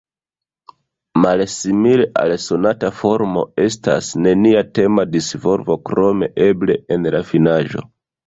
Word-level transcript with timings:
Malsimile 1.23 2.07
al 2.21 2.31
sonata 2.45 2.89
formo, 3.01 3.43
estas 3.65 4.09
nenia 4.27 4.65
tema 4.79 5.05
disvolvo 5.17 5.77
krom 5.91 6.27
eble 6.49 6.79
en 6.97 7.07
la 7.17 7.23
finaĵo. 7.29 7.85